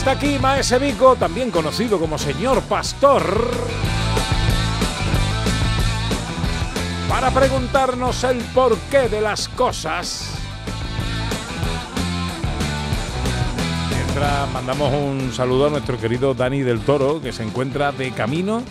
Está 0.00 0.12
aquí 0.12 0.38
Maese 0.38 0.78
Vico, 0.78 1.14
también 1.14 1.50
conocido 1.50 2.00
como 2.00 2.16
Señor 2.16 2.62
Pastor, 2.62 3.50
para 7.06 7.30
preguntarnos 7.30 8.24
el 8.24 8.38
porqué 8.38 9.10
de 9.10 9.20
las 9.20 9.50
cosas. 9.50 10.38
Mientras 13.94 14.50
mandamos 14.54 14.90
un 14.90 15.34
saludo 15.34 15.66
a 15.66 15.70
nuestro 15.70 15.98
querido 15.98 16.32
Dani 16.32 16.62
del 16.62 16.80
Toro, 16.80 17.20
que 17.20 17.34
se 17.34 17.42
encuentra 17.42 17.92
de 17.92 18.10
camino 18.12 18.62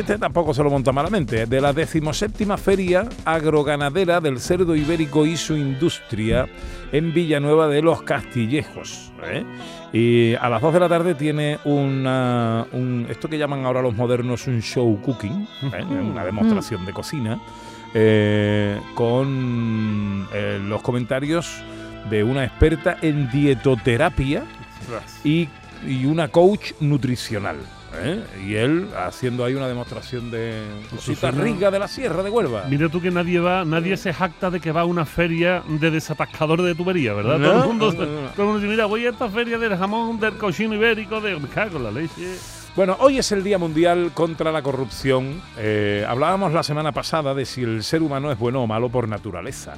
este 0.00 0.18
tampoco 0.18 0.52
se 0.52 0.62
lo 0.62 0.70
monta 0.70 0.92
malamente, 0.92 1.46
de 1.46 1.60
la 1.60 1.72
decimoséptima 1.72 2.56
Feria 2.56 3.08
Agroganadera 3.24 4.20
del 4.20 4.40
Cerdo 4.40 4.74
Ibérico 4.76 5.24
y 5.24 5.36
su 5.36 5.56
Industria 5.56 6.46
en 6.92 7.14
Villanueva 7.14 7.68
de 7.68 7.82
los 7.82 8.02
Castillejos. 8.02 9.12
¿eh? 9.24 9.44
Y 9.92 10.34
a 10.34 10.48
las 10.48 10.60
2 10.60 10.74
de 10.74 10.80
la 10.80 10.88
tarde 10.88 11.14
tiene 11.14 11.58
una, 11.64 12.66
un, 12.72 13.06
esto 13.08 13.28
que 13.28 13.38
llaman 13.38 13.64
ahora 13.64 13.80
los 13.80 13.94
modernos 13.94 14.46
un 14.46 14.60
show 14.60 15.00
cooking, 15.00 15.48
¿eh? 15.72 15.84
una 15.84 16.24
demostración 16.24 16.84
de 16.84 16.92
cocina, 16.92 17.40
eh, 17.94 18.78
con 18.94 20.26
los 20.68 20.82
comentarios 20.82 21.62
de 22.10 22.22
una 22.22 22.44
experta 22.44 22.98
en 23.00 23.30
dietoterapia 23.30 24.44
y, 25.24 25.48
y 25.86 26.04
una 26.04 26.28
coach 26.28 26.72
nutricional. 26.80 27.56
¿Eh? 27.94 28.22
Y 28.46 28.54
él 28.54 28.88
haciendo 28.96 29.44
ahí 29.44 29.54
una 29.54 29.68
demostración 29.68 30.30
de 30.30 30.62
cositas 30.90 31.34
rica 31.34 31.70
de 31.70 31.78
la 31.78 31.88
sierra 31.88 32.22
de 32.22 32.30
Huelva. 32.30 32.64
Mira 32.68 32.88
tú 32.88 33.00
que 33.00 33.10
nadie 33.10 33.40
va, 33.40 33.64
nadie 33.64 33.96
se 33.96 34.12
jacta 34.12 34.50
de 34.50 34.60
que 34.60 34.72
va 34.72 34.82
a 34.82 34.84
una 34.84 35.06
feria 35.06 35.62
de 35.66 35.90
desatascador 35.90 36.62
de 36.62 36.74
tubería, 36.74 37.14
¿verdad? 37.14 37.38
todo, 37.38 37.62
el 37.62 37.68
mundo, 37.68 37.92
todo 37.92 38.02
el 38.04 38.36
mundo 38.36 38.58
dice, 38.58 38.68
mira, 38.68 38.86
voy 38.86 39.06
a 39.06 39.10
esta 39.10 39.28
feria 39.28 39.58
del 39.58 39.76
jamón 39.76 40.18
del 40.20 40.36
cochino 40.36 40.74
ibérico, 40.74 41.20
de 41.20 41.38
me 41.38 41.48
cago 41.48 41.78
la 41.78 41.90
leche. 41.90 42.36
Bueno, 42.74 42.96
hoy 43.00 43.18
es 43.18 43.32
el 43.32 43.42
Día 43.42 43.56
Mundial 43.56 44.10
contra 44.12 44.52
la 44.52 44.60
Corrupción. 44.60 45.40
Eh, 45.56 46.04
hablábamos 46.06 46.52
la 46.52 46.62
semana 46.62 46.92
pasada 46.92 47.32
de 47.32 47.46
si 47.46 47.62
el 47.62 47.82
ser 47.82 48.02
humano 48.02 48.30
es 48.30 48.38
bueno 48.38 48.62
o 48.62 48.66
malo 48.66 48.90
por 48.90 49.08
naturaleza 49.08 49.76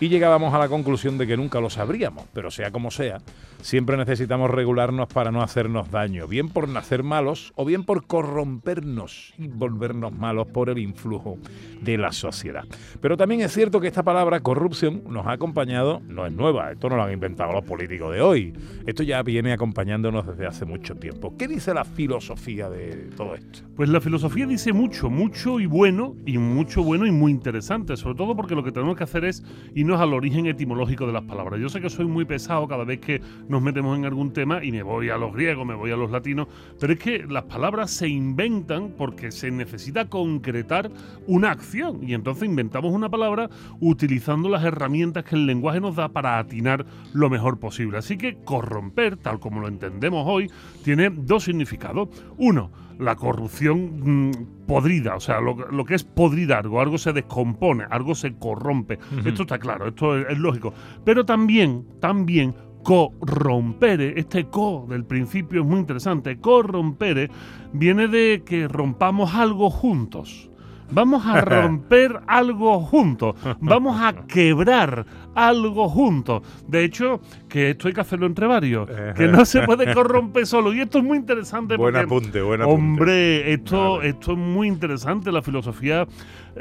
y 0.00 0.08
llegábamos 0.08 0.52
a 0.54 0.58
la 0.58 0.68
conclusión 0.68 1.18
de 1.18 1.26
que 1.26 1.36
nunca 1.36 1.60
lo 1.60 1.70
sabríamos, 1.70 2.24
pero 2.32 2.50
sea 2.50 2.70
como 2.70 2.90
sea, 2.90 3.20
siempre 3.60 3.96
necesitamos 3.96 4.50
regularnos 4.50 5.08
para 5.08 5.30
no 5.30 5.42
hacernos 5.42 5.90
daño, 5.90 6.28
bien 6.28 6.48
por 6.48 6.68
nacer 6.68 7.02
malos 7.02 7.52
o 7.56 7.64
bien 7.64 7.84
por 7.84 8.06
corrompernos 8.06 9.34
y 9.38 9.48
volvernos 9.48 10.12
malos 10.12 10.48
por 10.48 10.68
el 10.68 10.78
influjo 10.78 11.38
de 11.80 11.96
la 11.96 12.12
sociedad. 12.12 12.64
Pero 13.00 13.16
también 13.16 13.40
es 13.40 13.52
cierto 13.52 13.80
que 13.80 13.88
esta 13.88 14.02
palabra 14.02 14.40
corrupción 14.40 15.02
nos 15.08 15.26
ha 15.26 15.32
acompañado, 15.32 16.00
no 16.08 16.26
es 16.26 16.32
nueva, 16.32 16.72
esto 16.72 16.88
no 16.88 16.96
lo 16.96 17.04
han 17.04 17.12
inventado 17.12 17.52
los 17.52 17.64
políticos 17.64 18.12
de 18.12 18.20
hoy, 18.20 18.52
esto 18.86 19.02
ya 19.02 19.22
viene 19.22 19.52
acompañándonos 19.52 20.26
desde 20.26 20.46
hace 20.46 20.64
mucho 20.64 20.96
tiempo. 20.96 21.34
¿Qué 21.38 21.48
dice 21.48 21.72
la 21.72 21.84
filosofía 21.84 22.68
de 22.68 23.10
todo 23.16 23.34
esto? 23.34 23.60
Pues 23.76 23.88
la 23.88 24.00
filosofía 24.00 24.46
dice 24.46 24.72
mucho, 24.72 25.08
mucho 25.08 25.60
y 25.60 25.66
bueno, 25.66 26.14
y 26.26 26.38
mucho 26.38 26.82
bueno 26.82 27.06
y 27.06 27.12
muy 27.12 27.32
interesante, 27.32 27.96
sobre 27.96 28.16
todo 28.16 28.36
porque 28.36 28.54
lo 28.54 28.62
que 28.62 28.72
tenemos 28.72 28.96
que 28.96 29.04
hacer 29.04 29.24
es 29.24 29.42
irnos 29.84 30.00
al 30.00 30.14
origen 30.14 30.46
etimológico 30.46 31.06
de 31.06 31.12
las 31.12 31.22
palabras. 31.22 31.60
Yo 31.60 31.68
sé 31.68 31.80
que 31.80 31.90
soy 31.90 32.06
muy 32.06 32.24
pesado 32.24 32.66
cada 32.66 32.84
vez 32.84 33.00
que 33.00 33.20
nos 33.48 33.60
metemos 33.60 33.96
en 33.98 34.06
algún 34.06 34.32
tema 34.32 34.64
y 34.64 34.72
me 34.72 34.82
voy 34.82 35.10
a 35.10 35.18
los 35.18 35.32
griegos, 35.34 35.66
me 35.66 35.74
voy 35.74 35.90
a 35.90 35.96
los 35.96 36.10
latinos, 36.10 36.48
pero 36.80 36.94
es 36.94 36.98
que 36.98 37.24
las 37.28 37.44
palabras 37.44 37.90
se 37.90 38.08
inventan 38.08 38.94
porque 38.96 39.30
se 39.30 39.50
necesita 39.50 40.08
concretar 40.08 40.90
una 41.26 41.50
acción 41.50 42.00
y 42.02 42.14
entonces 42.14 42.48
inventamos 42.48 42.92
una 42.92 43.10
palabra 43.10 43.50
utilizando 43.80 44.48
las 44.48 44.64
herramientas 44.64 45.24
que 45.24 45.36
el 45.36 45.46
lenguaje 45.46 45.80
nos 45.80 45.96
da 45.96 46.08
para 46.08 46.38
atinar 46.38 46.86
lo 47.12 47.28
mejor 47.28 47.58
posible. 47.58 47.98
Así 47.98 48.16
que 48.16 48.38
corromper, 48.42 49.18
tal 49.18 49.38
como 49.38 49.60
lo 49.60 49.68
entendemos 49.68 50.24
hoy, 50.26 50.50
tiene 50.82 51.10
dos 51.10 51.44
significados. 51.44 52.08
Uno, 52.38 52.70
la 52.98 53.16
corrupción 53.16 54.30
mm, 54.30 54.66
podrida, 54.66 55.16
o 55.16 55.20
sea, 55.20 55.40
lo, 55.40 55.84
que 55.84 55.94
es 55.94 56.04
podrir 56.04 56.52
algo, 56.52 56.80
algo 56.80 56.98
se 56.98 57.12
descompone, 57.12 57.84
algo 57.90 58.14
se 58.14 58.34
corrompe. 58.34 58.98
Esto 59.24 59.42
está 59.42 59.58
claro, 59.58 59.88
esto 59.88 60.16
es, 60.16 60.38
lógico. 60.38 60.72
Pero 61.04 61.24
también, 61.24 61.86
también 62.00 62.54
corrompere, 62.82 64.14
este 64.18 64.44
co 64.46 64.86
del 64.88 65.04
principio 65.04 65.62
es 65.62 65.66
muy 65.66 65.80
interesante, 65.80 66.38
corrompere 66.38 67.30
viene 67.72 68.08
de 68.08 68.42
que 68.44 68.68
rompamos 68.68 69.34
algo 69.34 69.70
juntos. 69.70 70.50
Vamos 70.90 71.24
a 71.26 71.40
romper 71.42 72.20
algo 72.26 72.80
juntos. 72.80 73.36
Vamos 73.60 74.00
a 74.00 74.26
quebrar 74.26 75.06
algo 75.34 75.88
juntos. 75.88 76.42
De 76.66 76.84
hecho, 76.84 77.20
que 77.48 77.70
esto 77.70 77.88
hay 77.88 77.94
que 77.94 78.00
hacerlo 78.00 78.26
entre 78.26 78.46
varios. 78.46 78.88
que 79.16 79.26
no 79.28 79.44
se 79.44 79.62
puede 79.62 79.92
corromper 79.94 80.46
solo. 80.46 80.72
Y 80.72 80.80
esto 80.80 80.98
es 80.98 81.04
muy 81.04 81.18
interesante. 81.18 81.76
Buen 81.76 81.96
apunte, 81.96 82.42
buen 82.42 82.62
apunte. 82.62 82.80
Hombre, 82.82 83.52
esto, 83.52 84.02
esto 84.02 84.32
es 84.32 84.38
muy 84.38 84.68
interesante. 84.68 85.32
La 85.32 85.42
filosofía 85.42 86.06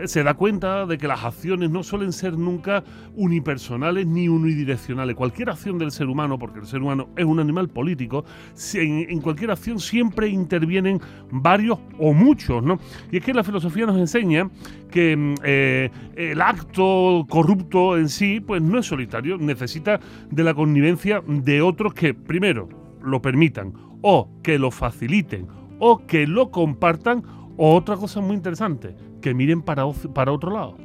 se 0.05 0.23
da 0.23 0.33
cuenta 0.33 0.85
de 0.85 0.97
que 0.97 1.07
las 1.07 1.23
acciones 1.23 1.69
no 1.69 1.83
suelen 1.83 2.11
ser 2.11 2.37
nunca 2.37 2.83
unipersonales 3.15 4.07
ni 4.07 4.27
unidireccionales. 4.27 5.15
Cualquier 5.15 5.49
acción 5.49 5.77
del 5.77 5.91
ser 5.91 6.07
humano, 6.07 6.39
porque 6.39 6.59
el 6.59 6.65
ser 6.65 6.81
humano 6.81 7.09
es 7.15 7.25
un 7.25 7.39
animal 7.39 7.69
político, 7.69 8.25
en, 8.73 9.21
cualquier 9.21 9.51
acción 9.51 9.79
siempre 9.79 10.27
intervienen 10.27 10.99
varios 11.31 11.79
o 11.99 12.13
muchos, 12.13 12.63
¿no? 12.63 12.79
Y 13.11 13.17
es 13.17 13.23
que 13.23 13.33
la 13.33 13.43
filosofía 13.43 13.85
nos 13.85 13.97
enseña 13.97 14.49
que 14.89 15.15
mm, 15.15 15.35
eh, 15.43 15.89
el 16.15 16.41
acto 16.41 17.25
corrupto 17.29 17.97
en 17.97 18.09
sí, 18.09 18.39
pues 18.39 18.61
no 18.61 18.79
es 18.79 18.85
solitario, 18.85 19.37
necesita 19.37 19.99
de 20.29 20.43
la 20.43 20.53
connivencia 20.53 21.21
de 21.27 21.61
otros 21.61 21.93
que, 21.93 22.13
primero, 22.13 22.69
lo 23.03 23.21
permitan, 23.21 23.73
o 24.01 24.29
que 24.41 24.57
lo 24.57 24.71
faciliten, 24.71 25.47
o 25.79 26.05
que 26.05 26.27
lo 26.27 26.51
compartan, 26.51 27.23
o 27.57 27.75
otra 27.75 27.95
cosa 27.95 28.21
muy 28.21 28.35
interesante, 28.35 28.95
que 29.23 29.33
miren 29.33 29.61
para, 29.61 29.85
para 30.13 30.33
otro 30.33 30.51
lado. 30.51 30.77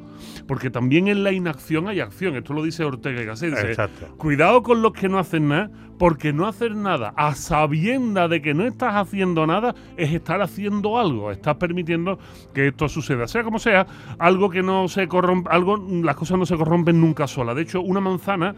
Porque 0.46 0.70
también 0.70 1.08
en 1.08 1.24
la 1.24 1.32
inacción 1.32 1.88
hay 1.88 2.00
acción. 2.00 2.36
Esto 2.36 2.54
lo 2.54 2.62
dice 2.62 2.84
Ortega 2.84 3.20
y 3.20 3.24
Gasset. 3.26 3.90
Cuidado 4.16 4.62
con 4.62 4.80
los 4.80 4.92
que 4.92 5.08
no 5.08 5.18
hacen 5.18 5.48
nada, 5.48 5.70
porque 5.98 6.32
no 6.32 6.46
hacer 6.46 6.76
nada 6.76 7.12
a 7.16 7.34
sabienda 7.34 8.28
de 8.28 8.40
que 8.40 8.54
no 8.54 8.64
estás 8.64 8.94
haciendo 8.94 9.46
nada 9.46 9.74
es 9.96 10.12
estar 10.12 10.40
haciendo 10.40 10.98
algo. 10.98 11.32
Estás 11.32 11.56
permitiendo 11.56 12.18
que 12.54 12.68
esto 12.68 12.88
suceda. 12.88 13.26
Sea 13.26 13.42
como 13.42 13.58
sea, 13.58 13.86
algo 14.18 14.48
que 14.50 14.62
no 14.62 14.88
se 14.88 15.08
corrompe, 15.08 15.50
algo, 15.52 15.76
las 15.76 16.16
cosas 16.16 16.38
no 16.38 16.46
se 16.46 16.56
corrompen 16.56 17.00
nunca 17.00 17.26
sola. 17.26 17.54
De 17.54 17.62
hecho, 17.62 17.80
una 17.80 18.00
manzana 18.00 18.54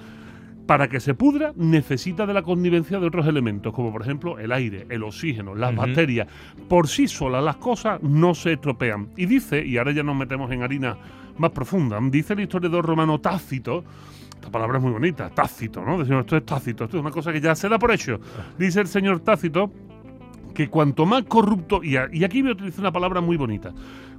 para 0.70 0.86
que 0.86 1.00
se 1.00 1.14
pudra 1.14 1.52
necesita 1.56 2.26
de 2.26 2.32
la 2.32 2.42
connivencia 2.42 3.00
de 3.00 3.06
otros 3.08 3.26
elementos, 3.26 3.74
como 3.74 3.90
por 3.90 4.02
ejemplo 4.02 4.38
el 4.38 4.52
aire, 4.52 4.86
el 4.88 5.02
oxígeno, 5.02 5.52
las 5.52 5.74
bacterias. 5.74 6.28
Por 6.68 6.86
sí 6.86 7.08
solas 7.08 7.42
las 7.42 7.56
cosas 7.56 8.00
no 8.04 8.36
se 8.36 8.52
estropean. 8.52 9.08
Y 9.16 9.26
dice, 9.26 9.66
y 9.66 9.78
ahora 9.78 9.90
ya 9.90 10.04
nos 10.04 10.14
metemos 10.14 10.48
en 10.52 10.62
harina 10.62 10.96
más 11.38 11.50
profunda, 11.50 11.98
dice 12.00 12.34
el 12.34 12.40
historiador 12.42 12.86
romano 12.86 13.20
Tácito, 13.20 13.82
esta 14.32 14.48
palabra 14.48 14.78
es 14.78 14.84
muy 14.84 14.92
bonita, 14.92 15.28
Tácito, 15.30 15.82
¿no? 15.84 15.98
Decimos, 15.98 16.20
esto 16.20 16.36
es 16.36 16.46
Tácito, 16.46 16.84
esto 16.84 16.98
es 16.98 17.00
una 17.00 17.10
cosa 17.10 17.32
que 17.32 17.40
ya 17.40 17.56
se 17.56 17.68
da 17.68 17.76
por 17.76 17.90
hecho. 17.90 18.20
Dice 18.56 18.80
el 18.80 18.86
señor 18.86 19.18
Tácito 19.18 19.72
que 20.54 20.68
cuanto 20.68 21.04
más 21.04 21.24
corrupto, 21.24 21.82
y, 21.82 21.96
y 22.12 22.22
aquí 22.22 22.42
voy 22.42 22.52
a 22.52 22.54
utilizar 22.54 22.82
una 22.82 22.92
palabra 22.92 23.20
muy 23.20 23.36
bonita, 23.36 23.72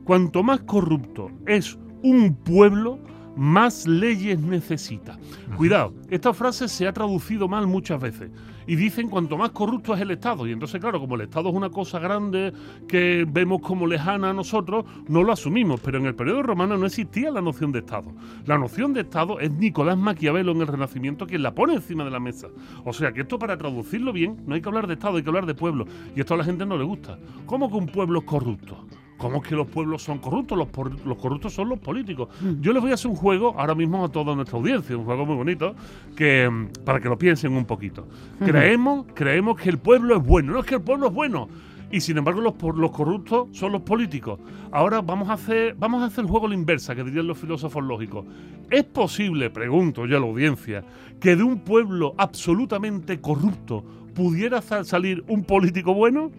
cuanto 0.04 0.44
más 0.44 0.60
corrupto 0.60 1.32
es 1.46 1.80
un 2.04 2.36
pueblo, 2.36 3.00
más 3.36 3.88
leyes 3.88 4.40
necesita. 4.40 5.18
Cuidado, 5.58 5.94
esta 6.10 6.34
frase 6.34 6.68
se 6.68 6.88
ha 6.88 6.94
traducido 6.94 7.48
mal 7.48 7.68
muchas 7.68 8.00
veces. 8.00 8.32
Y 8.68 8.76
dicen 8.76 9.10
cuanto 9.10 9.38
más 9.38 9.52
corrupto 9.52 9.94
es 9.94 10.02
el 10.02 10.12
Estado. 10.12 10.48
Y 10.48 10.52
entonces, 10.52 10.80
claro, 10.80 11.00
como 11.00 11.16
el 11.16 11.22
Estado 11.22 11.50
es 11.50 11.56
una 11.56 11.70
cosa 11.70 12.00
grande 12.00 12.54
que 12.88 13.26
vemos 13.28 13.62
como 13.62 13.88
lejana 13.88 14.30
a 14.30 14.34
nosotros, 14.34 14.86
no 15.08 15.24
lo 15.24 15.34
asumimos. 15.34 15.80
Pero 15.82 15.98
en 15.98 16.06
el 16.06 16.16
periodo 16.16 16.44
romano 16.44 16.78
no 16.78 16.86
existía 16.86 17.32
la 17.32 17.42
noción 17.42 17.72
de 17.72 17.80
Estado. 17.80 18.14
La 18.46 18.58
noción 18.58 18.94
de 18.94 19.02
Estado 19.02 19.40
es 19.40 19.52
Nicolás 19.52 19.98
Maquiavelo 19.98 20.52
en 20.52 20.62
el 20.62 20.68
Renacimiento 20.68 21.26
quien 21.26 21.44
la 21.44 21.54
pone 21.54 21.74
encima 21.74 22.04
de 22.04 22.12
la 22.12 22.20
mesa. 22.20 22.48
O 22.86 22.94
sea 22.94 23.12
que 23.12 23.22
esto 23.22 23.40
para 23.40 23.58
traducirlo 23.58 24.14
bien, 24.14 24.42
no 24.46 24.56
hay 24.56 24.62
que 24.62 24.70
hablar 24.70 24.88
de 24.88 24.94
Estado, 24.94 25.18
hay 25.18 25.24
que 25.24 25.30
hablar 25.30 25.46
de 25.46 25.56
pueblo. 25.56 25.86
Y 26.16 26.20
esto 26.20 26.36
a 26.36 26.38
la 26.38 26.44
gente 26.44 26.66
no 26.66 26.78
le 26.78 26.84
gusta. 26.84 27.18
¿Cómo 27.46 27.70
que 27.70 27.76
un 27.76 27.88
pueblo 27.88 28.20
es 28.20 28.26
corrupto? 28.26 28.86
¿Cómo 29.22 29.38
es 29.38 29.48
que 29.48 29.56
los 29.56 29.68
pueblos 29.68 30.02
son 30.02 30.18
corruptos? 30.18 30.58
Los, 30.58 30.68
los 31.06 31.18
corruptos 31.18 31.54
son 31.54 31.70
los 31.70 31.78
políticos. 31.78 32.30
Yo 32.60 32.74
les 32.74 32.82
voy 32.82 32.90
a 32.90 32.96
hacer 32.96 33.12
un 33.12 33.16
juego 33.16 33.54
ahora 33.56 33.76
mismo 33.76 34.04
a 34.04 34.10
toda 34.10 34.36
nuestra 34.36 34.58
audiencia, 34.58 34.98
un 34.98 35.06
juego 35.06 35.28
muy 35.28 35.36
bonito, 35.36 35.76
que 36.16 36.50
mm, 36.50 36.84
para 36.84 37.00
que 37.00 37.08
lo 37.08 37.20
piensen 37.20 37.54
un 37.54 37.66
poquito. 37.66 38.08
Creemos, 38.40 39.06
creemos 39.14 39.60
que 39.62 39.70
el 39.70 39.78
pueblo 39.78 40.18
es 40.18 40.26
bueno. 40.26 40.54
No 40.54 40.60
es 40.60 40.66
que 40.66 40.76
el 40.76 40.82
pueblo 40.82 41.08
es 41.08 41.14
bueno 41.14 41.48
y 41.92 42.00
sin 42.00 42.18
embargo 42.18 42.42
los, 42.42 42.56
los 42.76 42.92
corruptos 42.92 43.50
son 43.52 43.74
los 43.74 43.82
políticos. 43.82 44.40
Ahora 44.72 45.02
vamos 45.02 45.30
a 45.30 45.34
hacer 45.34 45.76
vamos 45.76 46.02
a 46.02 46.06
hacer 46.06 46.24
el 46.24 46.30
juego 46.30 46.48
a 46.48 46.50
la 46.50 46.56
inversa, 46.56 46.96
que 46.96 47.04
dirían 47.04 47.28
los 47.28 47.38
filósofos 47.38 47.84
lógicos. 47.84 48.26
¿Es 48.70 48.86
posible, 48.86 49.50
pregunto 49.50 50.06
yo 50.06 50.18
a 50.18 50.20
la 50.20 50.26
audiencia, 50.26 50.84
que 51.20 51.36
de 51.36 51.44
un 51.44 51.60
pueblo 51.60 52.16
absolutamente 52.18 53.20
corrupto 53.20 53.84
pudiera 54.14 54.62
salir 54.62 55.24
un 55.28 55.44
político 55.44 55.94
bueno? 55.94 56.32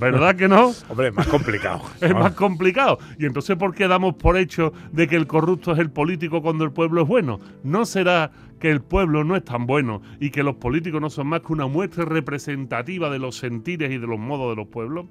¿Verdad 0.00 0.36
que 0.36 0.48
no? 0.48 0.72
Hombre, 0.88 1.08
es 1.08 1.14
más 1.14 1.26
complicado. 1.26 1.82
es 2.00 2.14
más 2.14 2.32
complicado. 2.32 2.98
Y 3.18 3.26
entonces, 3.26 3.56
¿por 3.56 3.74
qué 3.74 3.88
damos 3.88 4.14
por 4.14 4.36
hecho 4.36 4.72
de 4.92 5.08
que 5.08 5.16
el 5.16 5.26
corrupto 5.26 5.72
es 5.72 5.78
el 5.78 5.90
político 5.90 6.42
cuando 6.42 6.64
el 6.64 6.72
pueblo 6.72 7.02
es 7.02 7.08
bueno? 7.08 7.40
¿No 7.62 7.84
será 7.84 8.32
que 8.60 8.70
el 8.70 8.80
pueblo 8.80 9.24
no 9.24 9.34
es 9.34 9.44
tan 9.44 9.66
bueno 9.66 10.02
y 10.20 10.30
que 10.30 10.44
los 10.44 10.56
políticos 10.56 11.00
no 11.00 11.10
son 11.10 11.26
más 11.26 11.40
que 11.40 11.52
una 11.52 11.66
muestra 11.66 12.04
representativa 12.04 13.10
de 13.10 13.18
los 13.18 13.36
sentires 13.36 13.90
y 13.90 13.98
de 13.98 14.06
los 14.06 14.18
modos 14.18 14.50
de 14.50 14.56
los 14.56 14.68
pueblos? 14.68 15.06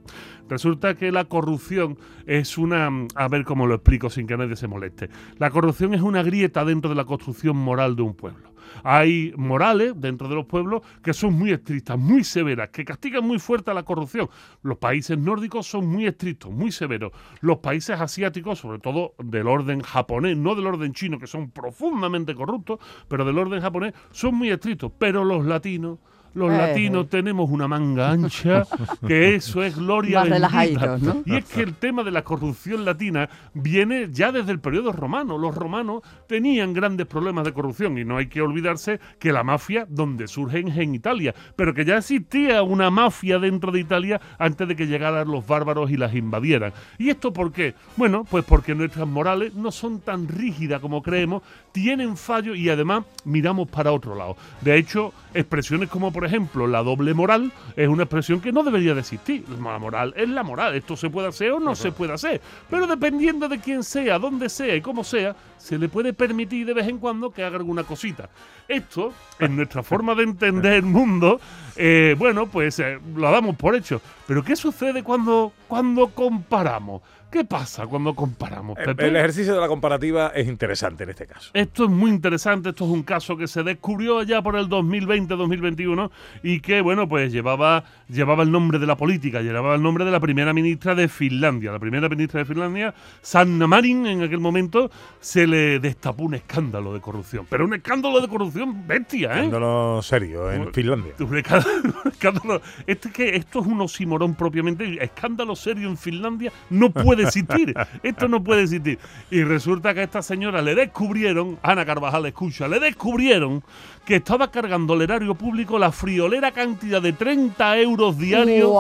Resulta 0.50 0.96
que 0.96 1.12
la 1.12 1.26
corrupción 1.26 1.98
es 2.26 2.58
una... 2.58 2.90
A 3.16 3.28
ver 3.28 3.44
cómo 3.44 3.68
lo 3.68 3.76
explico 3.76 4.10
sin 4.10 4.28
que 4.28 4.38
nadie 4.38 4.56
se 4.56 4.68
moleste. 4.68 5.10
La 5.38 5.50
corrupción 5.50 5.94
es 5.94 6.02
una 6.02 6.24
grieta 6.24 6.64
dentro 6.66 6.90
de 6.90 6.96
la 6.96 7.06
construcción 7.06 7.58
moral 7.58 7.96
de 7.96 8.04
un 8.04 8.14
pueblo. 8.14 8.52
Hay 8.84 9.34
morales 9.36 9.94
dentro 9.96 10.28
de 10.28 10.36
los 10.36 10.46
pueblos 10.46 10.82
que 11.04 11.14
son 11.14 11.34
muy 11.34 11.52
estrictas, 11.52 11.98
muy 11.98 12.24
severas, 12.24 12.70
que 12.70 12.86
castigan 12.86 13.26
muy 13.26 13.40
fuerte 13.40 13.72
a 13.72 13.74
la 13.74 13.84
corrupción. 13.84 14.30
Los 14.62 14.78
países 14.78 15.18
nórdicos 15.18 15.68
son 15.68 15.88
muy 15.88 16.06
estrictos, 16.06 16.52
muy 16.52 16.72
severos. 16.72 17.12
Los 17.42 17.58
países 17.58 18.00
asiáticos, 18.00 18.60
sobre 18.60 18.80
todo 18.80 19.14
del 19.24 19.48
orden 19.48 19.82
japonés, 19.82 20.38
no 20.38 20.56
del 20.56 20.68
orden 20.68 20.94
chino, 20.94 21.20
que 21.20 21.28
son 21.28 21.52
profundamente 21.52 22.36
corruptos, 22.36 22.80
pero 23.08 23.26
del 23.26 23.38
orden 23.38 23.62
japonés, 23.62 23.94
son 24.12 24.36
muy 24.36 24.50
estrictos. 24.50 24.92
Pero 24.98 25.24
los 25.24 25.46
latinos 25.46 26.00
los 26.33 26.51
eh, 26.51 26.57
latinos 26.57 27.10
tenemos 27.10 27.50
una 27.50 27.68
manga 27.68 28.12
ancha, 28.12 28.66
que 29.07 29.36
eso 29.36 29.63
es 29.63 29.75
gloria 29.75 30.24
bendita. 30.24 30.98
¿no? 30.98 31.24
Y 31.25 31.36
es 31.36 31.45
que 31.45 31.62
el 31.62 31.75
tema 31.75 32.04
de 32.04 32.12
la 32.12 32.24
corrupción 32.24 32.86
latina 32.86 33.30
viene 33.54 34.10
ya 34.12 34.31
desde 34.31 34.51
el 34.51 34.60
periodo 34.60 34.92
romano. 34.92 35.38
Los 35.38 35.56
romanos 35.56 36.01
tenían 36.28 36.74
grandes 36.74 37.07
problemas 37.07 37.44
de 37.45 37.54
corrupción 37.54 37.98
y 37.98 38.06
no 38.06 38.18
hay 38.18 38.28
que 38.28 38.42
olvidarse 38.42 39.00
que 39.19 39.31
la 39.31 39.44
mafia 39.44 39.86
donde 39.89 40.28
surge 40.28 40.60
es 40.60 40.78
en 40.78 40.95
Italia, 40.95 41.33
pero 41.56 41.74
que 41.74 41.86
ya 41.86 41.98
existía 41.98 42.63
una 42.63 42.89
mafia 42.89 43.39
dentro 43.39 43.72
de 43.72 43.80
Italia 43.80 44.22
antes 44.38 44.68
de 44.68 44.75
que 44.75 44.88
llegaran 44.88 45.30
los 45.30 45.45
bárbaros 45.45 45.92
y 45.92 45.98
las 45.98 46.13
invadieran. 46.13 46.74
¿Y 46.98 47.10
esto 47.10 47.34
por 47.34 47.51
qué? 47.51 47.74
Bueno, 47.98 48.25
pues 48.30 48.45
porque 48.45 48.75
nuestras 48.75 49.07
morales 49.07 49.54
no 49.54 49.72
son 49.72 50.00
tan 50.00 50.27
rígidas 50.27 50.81
como 50.81 51.01
creemos, 51.01 51.44
tienen 51.72 52.18
fallos 52.18 52.57
y 52.57 52.69
además 52.69 53.06
miramos 53.25 53.69
para 53.69 53.92
otro 53.92 54.16
lado. 54.16 54.36
De 54.62 54.77
hecho, 54.77 55.13
expresiones 55.34 55.89
como 55.89 56.12
por 56.12 56.21
ejemplo 56.26 56.68
la 56.68 56.84
doble 56.84 57.14
moral 57.14 57.52
es 57.76 57.88
una 57.88 58.04
expresión 58.04 58.42
que 58.42 58.52
no 58.52 58.64
debería 58.64 58.94
de 58.94 59.02
existir. 59.02 59.46
La 59.50 59.80
moral 59.80 60.14
es 60.16 60.30
la 60.30 60.44
moral, 60.44 60.76
esto 60.76 60.96
se 60.96 61.10
puede 61.10 61.28
hacer 61.28 61.52
o 61.52 61.60
no 61.60 61.76
se 61.76 61.92
puede 61.92 62.14
hacer, 62.14 62.42
pero 62.70 62.88
dependiendo 62.88 63.48
de 63.48 63.60
quién 63.60 63.84
sea, 63.84 64.20
dónde 64.20 64.50
sea 64.50 64.76
y 64.76 64.82
cómo 64.82 65.04
sea, 65.04 65.36
se 65.58 65.78
le 65.78 65.90
puede 65.90 66.14
permitir 66.14 66.66
de 66.66 66.74
vez 66.74 66.88
en 66.88 66.98
cuando 66.98 67.32
que 67.32 67.44
haga 67.44 67.58
alguna 67.58 67.84
cosita. 67.84 68.30
Esto, 68.68 69.14
en 69.40 69.56
nuestra 69.56 69.84
forma 69.84 70.16
de 70.16 70.24
entender 70.24 70.74
el 70.74 70.84
mundo, 70.84 71.40
eh, 71.83 72.16
bueno, 72.16 72.45
pues 72.45 72.78
eh, 72.78 73.00
lo 73.16 73.31
damos 73.31 73.56
por 73.56 73.75
hecho. 73.75 74.01
Pero 74.28 74.44
¿qué 74.44 74.56
sucede 74.56 75.01
cuando, 75.01 75.51
cuando 75.68 76.10
comparamos? 76.10 77.01
¿Qué 77.31 77.45
pasa 77.45 77.88
cuando 77.88 78.13
comparamos? 78.13 78.78
El, 78.78 79.16
ejercicio 79.16 79.56
de 79.56 79.62
la 79.62 79.69
comparativa 79.69 80.33
es 80.36 80.50
interesante 80.50 81.06
en 81.06 81.12
este 81.12 81.25
caso. 81.25 81.51
Esto 81.54 81.86
es 81.86 81.89
muy 81.89 82.12
interesante. 82.12 82.69
Esto 82.69 82.83
es 82.83 82.92
un 82.92 83.04
caso 83.04 83.38
que 83.38 83.48
se 83.48 83.63
descubrió 83.63 84.22
ya 84.24 84.42
por 84.42 84.57
el 84.57 84.68
2020-2021 84.68 86.12
y 86.44 86.60
que, 86.60 86.81
bueno, 86.81 87.07
pues 87.07 87.31
llevaba, 87.31 87.86
llevaba 88.10 88.44
el 88.44 88.51
nombre 88.51 88.80
de 88.80 88.86
la 88.86 88.98
política, 88.98 89.39
llevaba 89.39 89.75
el 89.75 89.81
nombre 89.81 90.04
de 90.04 90.12
la 90.12 90.19
primera 90.19 90.54
ministra 90.54 90.94
de 90.94 91.07
Finlandia. 91.07 91.72
La 91.72 91.80
primera 91.80 92.10
ministra 92.10 92.39
de 92.42 92.45
Finlandia, 92.45 92.94
Sanna 93.22 93.66
Marin, 93.66 94.07
en 94.07 94.24
aquel 94.24 94.42
momento 94.42 94.92
se 95.22 95.48
le 95.48 95.80
destapó 95.80 96.24
un 96.24 96.34
escándalo 96.34 96.94
de 96.94 97.00
corrupción. 97.00 97.48
Pero 97.50 97.63
un 97.63 97.74
escándalo 97.74 98.19
de 98.19 98.27
corrupción 98.27 98.86
bestia, 98.86 99.30
¿eh? 99.30 99.45
Escándalo 99.45 100.01
serio 100.01 100.51
en 100.51 100.74
Finlandia. 100.74 101.13
Un 101.18 101.38
escándalo. 101.38 101.71
Este 102.88 103.12
que 103.12 103.36
esto 103.36 103.60
es 103.60 103.68
un 103.68 103.82
osimorón 103.82 104.36
propiamente. 104.36 105.04
Escándalo 105.04 105.56
serio 105.56 105.90
en 105.90 105.98
Finlandia 105.98 106.52
no 106.70 106.90
puede 106.92 107.24
existir. 107.24 107.74
Esto 108.04 108.28
no 108.28 108.44
puede 108.44 108.64
existir. 108.64 109.00
Y 109.30 109.44
resulta 109.44 109.94
que 109.94 110.02
a 110.02 110.04
esta 110.04 110.22
señora 110.22 110.62
le 110.62 110.76
descubrieron, 110.76 111.58
Ana 111.62 111.86
Carvajal 111.86 112.26
escucha, 112.26 112.68
le 112.68 112.80
descubrieron 112.80 113.64
que 114.06 114.16
estaba 114.18 114.52
cargando 114.52 114.94
al 114.94 115.02
erario 115.02 115.36
público 115.36 115.78
la 115.78 115.92
friolera 115.92 116.52
cantidad 116.52 117.02
de 117.02 117.14
30 117.14 117.80
euros 117.80 118.18
diarios. 118.18 118.72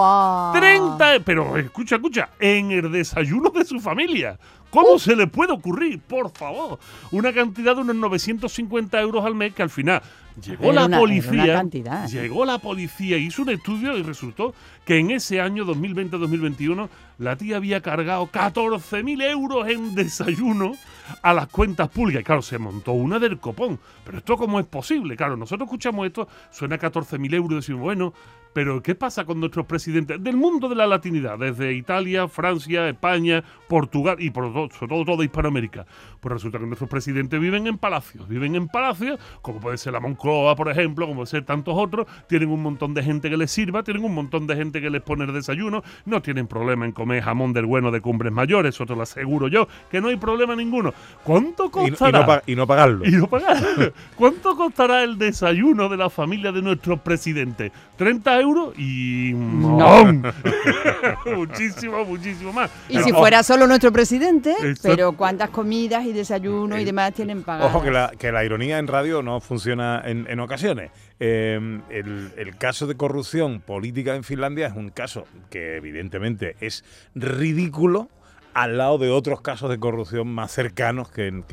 30, 0.53 1.19
pero 1.23 1.57
escucha, 1.57 1.95
escucha, 1.95 2.29
en 2.39 2.71
el 2.71 2.91
desayuno 2.91 3.49
de 3.49 3.65
su 3.65 3.79
familia. 3.79 4.37
¿Cómo 4.71 4.97
se 4.97 5.15
le 5.17 5.27
puede 5.27 5.51
ocurrir? 5.51 5.99
Por 5.99 6.31
favor. 6.31 6.79
Una 7.11 7.33
cantidad 7.33 7.75
de 7.75 7.81
unos 7.81 7.95
950 7.97 9.01
euros 9.01 9.25
al 9.25 9.35
mes 9.35 9.53
que 9.53 9.61
al 9.61 9.69
final 9.69 10.01
llegó 10.43 10.71
la 10.71 10.87
policía. 10.87 11.63
Llegó 12.07 12.45
la 12.45 12.57
policía, 12.59 13.17
hizo 13.17 13.41
un 13.41 13.49
estudio 13.49 13.97
y 13.97 14.03
resultó 14.03 14.53
que 14.85 14.97
en 14.97 15.11
ese 15.11 15.41
año 15.41 15.65
2020-2021 15.65 16.89
la 17.17 17.35
tía 17.35 17.57
había 17.57 17.81
cargado 17.81 18.27
14.000 18.27 19.21
euros 19.29 19.67
en 19.67 19.93
desayuno 19.93 20.73
a 21.21 21.33
las 21.33 21.47
cuentas 21.47 21.89
públicas. 21.89 22.21
Y 22.21 22.25
claro, 22.25 22.41
se 22.41 22.57
montó 22.57 22.93
una 22.93 23.19
del 23.19 23.39
copón. 23.39 23.79
Pero 24.03 24.17
esto 24.17 24.37
cómo 24.37 24.59
es 24.59 24.65
posible? 24.65 25.15
Claro, 25.15 25.37
nosotros 25.37 25.67
escuchamos 25.67 26.07
esto, 26.07 26.27
suena 26.49 26.79
14.000 26.79 27.33
euros 27.35 27.51
y 27.51 27.55
decimos, 27.55 27.81
bueno, 27.81 28.13
pero 28.53 28.81
¿qué 28.81 28.95
pasa 28.95 29.23
con 29.23 29.39
nuestros 29.39 29.65
presidentes 29.65 30.21
del 30.21 30.35
mundo 30.35 30.67
de 30.67 30.75
la 30.75 30.85
latinidad, 30.85 31.37
desde 31.39 31.73
Italia, 31.73 32.27
Francia, 32.27 32.89
España, 32.89 33.43
Portugal 33.69 34.17
y 34.19 34.29
por 34.29 34.51
todo, 34.51 34.69
sobre 34.71 34.89
todo 34.89 35.05
toda 35.05 35.23
Hispanoamérica? 35.23 35.85
Pues 36.19 36.33
resulta 36.33 36.59
que 36.59 36.65
nuestros 36.65 36.89
presidentes 36.89 37.39
viven 37.39 37.67
en 37.67 37.77
palacios, 37.77 38.27
viven 38.27 38.55
en 38.55 38.67
palacios, 38.67 39.19
como 39.41 39.59
puede 39.59 39.77
ser 39.77 39.93
la 39.93 40.01
Moncloa, 40.01 40.55
por 40.55 40.69
ejemplo, 40.69 41.05
como 41.05 41.19
puede 41.19 41.27
ser 41.27 41.45
tantos 41.45 41.75
otros, 41.77 42.07
tienen 42.27 42.49
un 42.49 42.61
montón 42.61 42.93
de 42.93 43.03
gente 43.03 43.29
que 43.29 43.37
les 43.37 43.51
sirva, 43.51 43.83
tienen 43.83 44.03
un 44.03 44.13
montón 44.13 44.47
de 44.47 44.55
gente 44.55 44.70
que 44.79 44.89
les 44.89 45.01
pone 45.01 45.25
el 45.25 45.33
desayuno, 45.33 45.83
no 46.05 46.21
tienen 46.21 46.47
problema 46.47 46.85
en 46.85 46.91
comer 46.91 47.23
jamón 47.23 47.51
del 47.51 47.65
bueno 47.65 47.91
de 47.91 47.99
cumbres 47.99 48.31
mayores, 48.31 48.75
eso 48.75 48.85
te 48.85 48.95
lo 48.95 49.01
aseguro 49.01 49.47
yo, 49.47 49.67
que 49.89 49.99
no 49.99 50.09
hay 50.09 50.17
problema 50.17 50.55
ninguno. 50.55 50.93
¿Cuánto 51.23 51.71
costará? 51.71 52.43
Y, 52.45 52.55
no, 52.55 52.67
pagarlo. 52.67 53.05
Y 53.05 53.11
no 53.11 53.27
pagarlo. 53.27 53.91
¿Cuánto 54.15 54.55
costará 54.55 55.03
el 55.03 55.17
desayuno 55.17 55.89
de 55.89 55.97
la 55.97 56.09
familia 56.09 56.51
de 56.51 56.61
nuestros 56.61 56.99
presidentes? 57.01 57.71
30 57.97 58.39
euros 58.39 58.73
y 58.77 59.33
muchísimo, 61.35 62.05
muchísimo 62.05 62.53
más. 62.53 62.71
Y 62.89 62.99
si 62.99 63.11
fuera 63.11 63.43
solo 63.43 63.67
nuestro 63.67 63.91
presidente, 63.91 64.55
pero 64.81 65.13
cuántas 65.13 65.49
comidas 65.49 66.05
y 66.05 66.13
desayuno 66.13 66.79
y 66.79 66.85
demás 66.85 67.13
tienen 67.13 67.43
pagado. 67.43 67.69
Ojo 67.69 67.81
que 67.81 67.91
la, 67.91 68.11
que 68.17 68.31
la 68.31 68.43
ironía 68.43 68.79
en 68.79 68.87
radio 68.87 69.21
no 69.21 69.39
funciona 69.39 70.01
en, 70.05 70.25
en 70.29 70.39
ocasiones. 70.39 70.91
Em, 71.23 71.83
el, 71.91 72.31
el, 72.35 72.57
caso 72.57 72.87
de 72.87 72.97
corrupción 72.97 73.61
política 73.61 74.15
en 74.15 74.23
Finlandia 74.23 74.65
es 74.65 74.75
un 74.75 74.89
caso 74.89 75.27
que 75.51 75.75
evidentemente 75.75 76.55
es 76.61 76.83
ridículo 77.13 78.09
al 78.53 78.77
lado 78.77 78.97
de 78.97 79.09
otros 79.09 79.41
casos 79.41 79.69
de 79.69 79.79
corrupción 79.79 80.27
más 80.33 80.51
cercanos 80.51 81.09
que, 81.09 81.43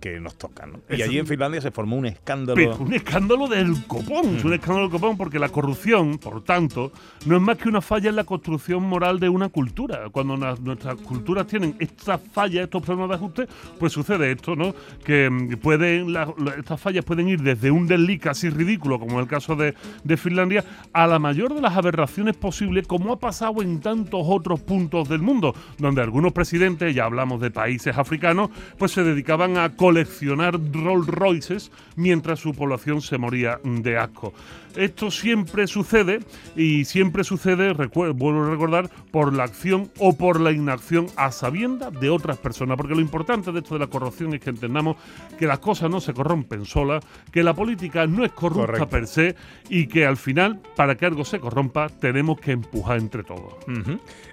que, 0.00 0.20
nos 0.20 0.36
tocan. 0.36 0.82
Y 0.90 1.02
allí 1.02 1.18
en 1.18 1.26
Finlandia 1.26 1.60
se 1.60 1.70
formó 1.70 1.96
un 1.96 2.06
escándalo. 2.06 2.76
un 2.76 2.92
escándalo 2.92 3.46
del 3.46 3.86
copón, 3.86 4.36
es 4.36 4.44
un 4.44 4.54
escándalo 4.54 4.88
del 4.88 5.00
copón 5.00 5.16
porque 5.16 5.38
la 5.38 5.48
corrupción, 5.48 6.18
por 6.18 6.42
tanto, 6.42 6.92
no 7.26 7.36
es 7.36 7.42
más 7.42 7.58
que 7.58 7.68
una 7.68 7.80
falla 7.80 8.10
en 8.10 8.16
la 8.16 8.24
construcción 8.24 8.82
moral 8.82 9.20
de 9.20 9.28
una 9.28 9.48
cultura. 9.48 10.08
Cuando 10.10 10.36
nuestras 10.36 10.96
culturas 10.96 11.46
tienen 11.46 11.76
estas 11.78 12.20
fallas, 12.32 12.64
estos 12.64 12.82
problemas 12.82 13.10
de 13.10 13.14
ajuste, 13.14 13.48
pues 13.78 13.92
sucede 13.92 14.32
esto, 14.32 14.56
¿no? 14.56 14.74
Que 15.04 15.30
mm, 15.30 15.58
pueden, 15.58 16.14
estas 16.58 16.80
fallas 16.80 17.04
pueden 17.04 17.28
ir 17.28 17.40
desde 17.40 17.70
un 17.70 17.86
desliz 17.86 18.20
casi 18.20 18.50
ridículo, 18.50 18.98
como 18.98 19.14
en 19.14 19.20
el 19.20 19.28
caso 19.28 19.54
de, 19.54 19.74
de 20.02 20.16
Finlandia, 20.16 20.64
a 20.92 21.06
la 21.06 21.18
mayor 21.18 21.54
de 21.54 21.60
las 21.60 21.76
aberraciones 21.76 22.36
posibles, 22.36 22.86
como 22.86 23.12
ha 23.12 23.18
pasado 23.18 23.62
en 23.62 23.80
tantos 23.80 24.22
otros 24.24 24.60
puntos 24.60 25.08
del 25.08 25.20
mundo, 25.20 25.54
donde 25.78 26.02
algunos 26.02 26.32
presidentes 26.32 26.47
ya 26.94 27.04
hablamos 27.04 27.40
de 27.40 27.50
países 27.50 27.96
africanos, 27.96 28.50
pues 28.78 28.92
se 28.92 29.04
dedicaban 29.04 29.58
a 29.58 29.76
coleccionar 29.76 30.58
Rolls 30.72 31.06
Royces 31.06 31.70
mientras 31.96 32.40
su 32.40 32.52
población 32.52 33.00
se 33.00 33.18
moría 33.18 33.60
de 33.64 33.98
asco. 33.98 34.32
Esto 34.76 35.10
siempre 35.10 35.66
sucede 35.66 36.20
y 36.54 36.84
siempre 36.84 37.24
sucede, 37.24 37.72
vuelvo 37.72 38.44
a 38.44 38.50
recordar, 38.50 38.88
por 39.10 39.32
la 39.32 39.44
acción 39.44 39.90
o 39.98 40.16
por 40.16 40.40
la 40.40 40.52
inacción 40.52 41.06
a 41.16 41.32
sabienda 41.32 41.90
de 41.90 42.10
otras 42.10 42.36
personas. 42.38 42.76
Porque 42.76 42.94
lo 42.94 43.00
importante 43.00 43.50
de 43.50 43.58
esto 43.58 43.74
de 43.74 43.80
la 43.80 43.86
corrupción 43.88 44.34
es 44.34 44.40
que 44.40 44.50
entendamos 44.50 44.96
que 45.38 45.46
las 45.46 45.58
cosas 45.58 45.90
no 45.90 46.00
se 46.00 46.12
corrompen 46.12 46.64
solas, 46.64 47.04
que 47.32 47.42
la 47.42 47.54
política 47.54 48.06
no 48.06 48.24
es 48.24 48.32
corrupta 48.32 48.88
per 48.88 49.06
se 49.06 49.34
y 49.68 49.86
que 49.86 50.06
al 50.06 50.16
final, 50.16 50.60
para 50.76 50.94
que 50.96 51.06
algo 51.06 51.24
se 51.24 51.40
corrompa, 51.40 51.88
tenemos 51.88 52.38
que 52.38 52.52
empujar 52.52 52.98
entre 52.98 53.24
todos. 53.24 53.54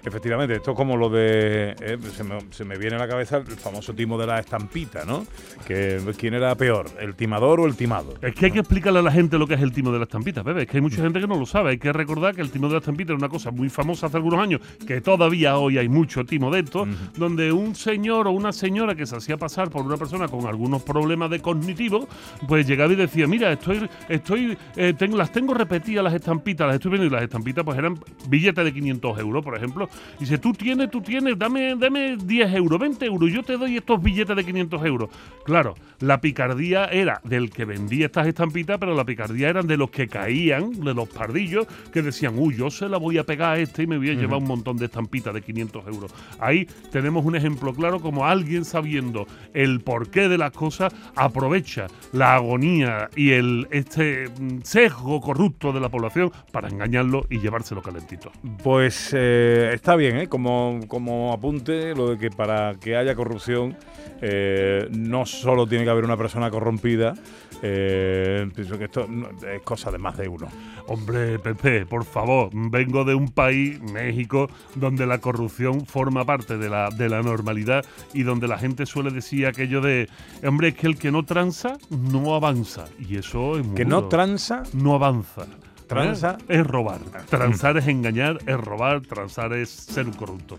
Efectivamente, 0.04 0.54
esto 0.54 0.70
es 0.70 0.76
como 0.76 0.96
lo 0.96 1.08
de. 1.10 1.74
Eh, 1.80 1.98
se, 2.10 2.64
me, 2.64 2.78
viene 2.78 2.96
a 2.96 2.98
la 2.98 3.08
cabeza 3.08 3.38
el 3.38 3.46
famoso 3.46 3.94
timo 3.94 4.18
de 4.18 4.26
la 4.26 4.38
estampita, 4.38 5.04
¿no? 5.04 5.26
Que 5.66 6.00
quién 6.18 6.34
era 6.34 6.54
peor, 6.54 6.86
el 7.00 7.14
timador 7.14 7.60
o 7.60 7.66
el 7.66 7.76
timado. 7.76 8.14
Es 8.20 8.34
que 8.34 8.46
hay 8.46 8.52
que 8.52 8.60
explicarle 8.60 9.00
a 9.00 9.02
la 9.02 9.12
gente 9.12 9.38
lo 9.38 9.46
que 9.46 9.54
es 9.54 9.60
el 9.60 9.72
timo 9.72 9.92
de 9.92 9.98
la 9.98 10.04
estampita, 10.04 10.42
bebé. 10.42 10.62
Es 10.62 10.68
que 10.68 10.78
hay 10.78 10.82
mucha 10.82 11.02
gente 11.02 11.20
que 11.20 11.26
no 11.26 11.38
lo 11.38 11.46
sabe. 11.46 11.70
Hay 11.70 11.78
que 11.78 11.92
recordar 11.92 12.34
que 12.34 12.42
el 12.42 12.50
timo 12.50 12.68
de 12.68 12.74
la 12.74 12.78
estampita 12.78 13.12
era 13.12 13.18
una 13.18 13.28
cosa 13.28 13.50
muy 13.50 13.68
famosa 13.68 14.06
hace 14.06 14.16
algunos 14.16 14.40
años, 14.40 14.60
que 14.86 15.00
todavía 15.00 15.58
hoy 15.58 15.78
hay 15.78 15.88
mucho 15.88 16.24
timo 16.24 16.50
de 16.50 16.60
esto, 16.60 16.86
donde 17.16 17.52
un 17.52 17.74
señor 17.74 18.28
o 18.28 18.32
una 18.32 18.52
señora 18.52 18.94
que 18.94 19.06
se 19.06 19.16
hacía 19.16 19.36
pasar 19.36 19.70
por 19.70 19.84
una 19.84 19.96
persona 19.96 20.28
con 20.28 20.46
algunos 20.46 20.82
problemas 20.82 21.30
de 21.30 21.40
cognitivo, 21.40 22.08
pues 22.46 22.66
llegaba 22.66 22.92
y 22.92 22.96
decía, 22.96 23.26
mira, 23.26 23.52
estoy, 23.52 23.88
estoy, 24.08 24.56
eh, 24.76 24.94
tengo, 24.96 25.16
las 25.16 25.32
tengo 25.32 25.54
repetidas 25.54 26.04
las 26.04 26.14
estampitas, 26.14 26.66
las 26.66 26.76
estoy 26.76 26.92
viendo 26.92 27.06
y 27.06 27.10
las 27.10 27.22
estampitas 27.22 27.64
pues 27.64 27.78
eran 27.78 27.98
billetes 28.28 28.64
de 28.64 28.72
500 28.72 29.18
euros, 29.18 29.44
por 29.44 29.56
ejemplo. 29.56 29.88
Y 30.16 30.20
dice, 30.20 30.38
tú 30.38 30.52
tienes, 30.52 30.90
tú 30.90 31.00
tienes, 31.00 31.38
dame, 31.38 31.74
dame 31.76 31.95
10 32.16 32.54
euros, 32.54 32.78
20 32.78 33.06
euros, 33.06 33.32
yo 33.32 33.42
te 33.42 33.56
doy 33.56 33.76
estos 33.76 34.02
billetes 34.02 34.36
de 34.36 34.44
500 34.44 34.84
euros. 34.84 35.10
Claro, 35.44 35.74
la 36.00 36.20
picardía 36.20 36.86
era 36.86 37.20
del 37.24 37.50
que 37.50 37.64
vendía 37.64 38.06
estas 38.06 38.26
estampitas, 38.26 38.78
pero 38.78 38.94
la 38.94 39.04
picardía 39.04 39.48
eran 39.48 39.66
de 39.66 39.76
los 39.76 39.90
que 39.90 40.08
caían, 40.08 40.72
de 40.72 40.94
los 40.94 41.08
pardillos, 41.08 41.66
que 41.92 42.02
decían, 42.02 42.34
uy, 42.36 42.56
yo 42.56 42.70
se 42.70 42.88
la 42.88 42.98
voy 42.98 43.18
a 43.18 43.24
pegar 43.24 43.54
a 43.54 43.58
este 43.58 43.84
y 43.84 43.86
me 43.86 43.98
voy 43.98 44.10
a 44.10 44.14
llevar 44.14 44.38
un 44.38 44.48
montón 44.48 44.76
de 44.76 44.86
estampitas 44.86 45.32
de 45.34 45.42
500 45.42 45.86
euros. 45.86 46.14
Ahí 46.38 46.66
tenemos 46.90 47.24
un 47.24 47.36
ejemplo 47.36 47.72
claro 47.72 48.00
como 48.00 48.26
alguien 48.26 48.64
sabiendo 48.64 49.26
el 49.54 49.80
porqué 49.80 50.28
de 50.28 50.38
las 50.38 50.52
cosas 50.52 50.94
aprovecha 51.14 51.86
la 52.12 52.34
agonía 52.34 53.08
y 53.14 53.32
el 53.32 53.68
este 53.70 54.28
mm, 54.28 54.60
sesgo 54.62 55.20
corrupto 55.20 55.72
de 55.72 55.80
la 55.80 55.88
población 55.88 56.32
para 56.52 56.68
engañarlo 56.68 57.26
y 57.30 57.38
llevárselo 57.38 57.82
calentito. 57.82 58.30
Pues 58.62 59.10
eh, 59.12 59.70
está 59.74 59.96
bien, 59.96 60.18
¿eh? 60.18 60.28
como, 60.28 60.80
como 60.88 61.32
apunte 61.32 61.85
lo 61.94 62.10
de 62.10 62.18
que 62.18 62.30
para 62.30 62.74
que 62.80 62.96
haya 62.96 63.14
corrupción 63.14 63.76
eh, 64.20 64.88
no 64.90 65.26
solo 65.26 65.66
tiene 65.66 65.84
que 65.84 65.90
haber 65.90 66.04
una 66.04 66.16
persona 66.16 66.50
corrompida, 66.50 67.14
eh, 67.62 68.48
pienso 68.54 68.78
que 68.78 68.84
esto 68.84 69.06
es 69.46 69.62
cosa 69.62 69.90
de 69.90 69.98
más 69.98 70.16
de 70.16 70.28
uno. 70.28 70.48
Hombre, 70.88 71.38
Pepe, 71.38 71.86
por 71.86 72.04
favor, 72.04 72.50
vengo 72.52 73.04
de 73.04 73.14
un 73.14 73.28
país, 73.28 73.80
México, 73.80 74.48
donde 74.74 75.06
la 75.06 75.18
corrupción 75.18 75.84
forma 75.86 76.24
parte 76.24 76.58
de 76.58 76.68
la, 76.68 76.90
de 76.90 77.08
la 77.08 77.22
normalidad 77.22 77.84
y 78.14 78.22
donde 78.22 78.48
la 78.48 78.58
gente 78.58 78.86
suele 78.86 79.10
decir 79.10 79.46
aquello 79.46 79.80
de, 79.80 80.08
hombre, 80.44 80.68
es 80.68 80.74
que 80.74 80.86
el 80.86 80.98
que 80.98 81.10
no 81.10 81.24
tranza 81.24 81.78
no 81.90 82.34
avanza. 82.34 82.86
Y 82.98 83.16
eso 83.16 83.58
es 83.58 83.66
muy 83.66 83.74
Que 83.74 83.84
no 83.84 84.04
tranza 84.04 84.62
no 84.72 84.94
avanza. 84.94 85.46
Tranza 85.86 86.38
¿Eh? 86.48 86.60
es 86.60 86.66
robar. 86.66 87.00
Transar 87.28 87.76
es 87.76 87.86
engañar, 87.86 88.38
es 88.46 88.56
robar, 88.58 89.02
transar 89.02 89.52
es 89.52 89.70
ser 89.70 90.06
un 90.06 90.14
corrupto. 90.14 90.58